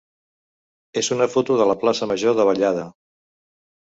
és 1.01 1.09
una 1.15 1.27
foto 1.33 1.57
de 1.59 1.67
la 1.71 1.75
plaça 1.83 2.09
major 2.13 2.35
de 2.39 2.47
Vallada. 2.51 2.87